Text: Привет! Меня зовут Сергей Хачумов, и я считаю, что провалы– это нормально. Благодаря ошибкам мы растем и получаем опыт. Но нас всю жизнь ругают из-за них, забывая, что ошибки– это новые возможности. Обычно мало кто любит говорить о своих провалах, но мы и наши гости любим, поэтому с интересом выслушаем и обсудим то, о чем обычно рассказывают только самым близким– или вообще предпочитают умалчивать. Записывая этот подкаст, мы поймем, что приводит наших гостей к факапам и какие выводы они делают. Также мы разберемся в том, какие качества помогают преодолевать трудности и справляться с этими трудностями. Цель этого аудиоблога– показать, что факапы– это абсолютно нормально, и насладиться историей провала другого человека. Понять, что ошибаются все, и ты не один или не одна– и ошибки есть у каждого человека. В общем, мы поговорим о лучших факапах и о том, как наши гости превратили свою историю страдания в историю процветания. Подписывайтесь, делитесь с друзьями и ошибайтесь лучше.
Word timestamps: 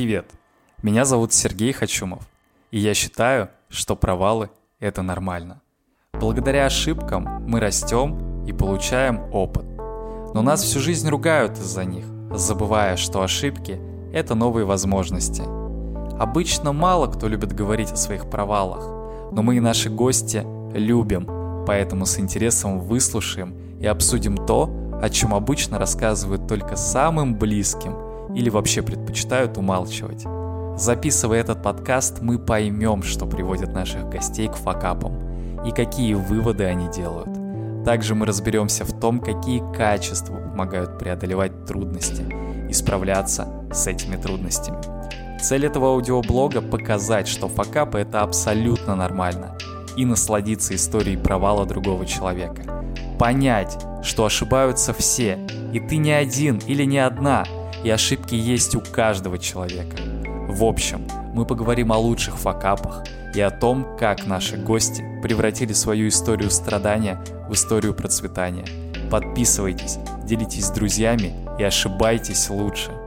Привет! 0.00 0.30
Меня 0.82 1.04
зовут 1.04 1.34
Сергей 1.34 1.74
Хачумов, 1.74 2.26
и 2.70 2.78
я 2.78 2.94
считаю, 2.94 3.50
что 3.68 3.96
провалы– 3.96 4.48
это 4.80 5.02
нормально. 5.02 5.60
Благодаря 6.14 6.64
ошибкам 6.64 7.44
мы 7.46 7.60
растем 7.60 8.46
и 8.46 8.52
получаем 8.54 9.20
опыт. 9.30 9.66
Но 10.32 10.40
нас 10.40 10.62
всю 10.62 10.80
жизнь 10.80 11.06
ругают 11.06 11.58
из-за 11.58 11.84
них, 11.84 12.06
забывая, 12.30 12.96
что 12.96 13.20
ошибки– 13.20 13.78
это 14.14 14.34
новые 14.34 14.64
возможности. 14.64 15.42
Обычно 16.18 16.72
мало 16.72 17.06
кто 17.08 17.28
любит 17.28 17.52
говорить 17.52 17.92
о 17.92 17.96
своих 17.96 18.30
провалах, 18.30 18.82
но 19.32 19.42
мы 19.42 19.58
и 19.58 19.60
наши 19.60 19.90
гости 19.90 20.46
любим, 20.72 21.26
поэтому 21.66 22.06
с 22.06 22.18
интересом 22.18 22.80
выслушаем 22.80 23.54
и 23.78 23.86
обсудим 23.86 24.46
то, 24.46 24.98
о 25.02 25.10
чем 25.10 25.34
обычно 25.34 25.78
рассказывают 25.78 26.48
только 26.48 26.76
самым 26.76 27.34
близким– 27.34 27.96
или 28.34 28.48
вообще 28.48 28.82
предпочитают 28.82 29.56
умалчивать. 29.56 30.24
Записывая 30.76 31.40
этот 31.40 31.62
подкаст, 31.62 32.20
мы 32.22 32.38
поймем, 32.38 33.02
что 33.02 33.26
приводит 33.26 33.72
наших 33.72 34.08
гостей 34.08 34.48
к 34.48 34.54
факапам 34.54 35.62
и 35.64 35.72
какие 35.72 36.14
выводы 36.14 36.64
они 36.64 36.88
делают. 36.88 37.28
Также 37.84 38.14
мы 38.14 38.26
разберемся 38.26 38.84
в 38.84 38.98
том, 38.98 39.20
какие 39.20 39.62
качества 39.74 40.36
помогают 40.36 40.98
преодолевать 40.98 41.66
трудности 41.66 42.24
и 42.68 42.72
справляться 42.72 43.46
с 43.72 43.86
этими 43.86 44.16
трудностями. 44.16 44.78
Цель 45.42 45.66
этого 45.66 45.88
аудиоблога– 45.88 46.60
показать, 46.62 47.26
что 47.26 47.48
факапы– 47.48 47.98
это 48.00 48.20
абсолютно 48.20 48.94
нормально, 48.94 49.56
и 49.96 50.04
насладиться 50.04 50.74
историей 50.74 51.16
провала 51.16 51.64
другого 51.66 52.06
человека. 52.06 52.62
Понять, 53.18 53.78
что 54.02 54.26
ошибаются 54.26 54.92
все, 54.92 55.38
и 55.72 55.80
ты 55.80 55.96
не 55.96 56.12
один 56.12 56.58
или 56.66 56.84
не 56.84 56.98
одна– 56.98 57.44
и 57.84 57.90
ошибки 57.90 58.34
есть 58.34 58.74
у 58.74 58.80
каждого 58.80 59.38
человека. 59.38 59.96
В 60.48 60.64
общем, 60.64 61.06
мы 61.32 61.46
поговорим 61.46 61.92
о 61.92 61.98
лучших 61.98 62.36
факапах 62.36 63.04
и 63.34 63.40
о 63.40 63.50
том, 63.50 63.96
как 63.98 64.26
наши 64.26 64.56
гости 64.56 65.04
превратили 65.22 65.72
свою 65.72 66.08
историю 66.08 66.50
страдания 66.50 67.22
в 67.48 67.54
историю 67.54 67.94
процветания. 67.94 68.64
Подписывайтесь, 69.10 69.98
делитесь 70.24 70.66
с 70.66 70.70
друзьями 70.70 71.34
и 71.58 71.64
ошибайтесь 71.64 72.50
лучше. 72.50 72.99